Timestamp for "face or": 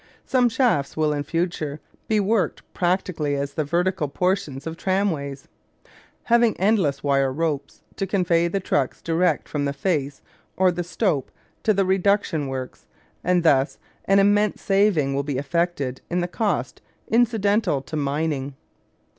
9.73-10.71